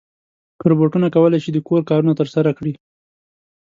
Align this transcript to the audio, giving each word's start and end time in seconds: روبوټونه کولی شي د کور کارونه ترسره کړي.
روبوټونه 0.69 1.07
کولی 1.15 1.39
شي 1.43 1.49
د 1.53 1.57
کور 1.67 1.81
کارونه 1.89 2.13
ترسره 2.19 2.51
کړي. 2.57 2.73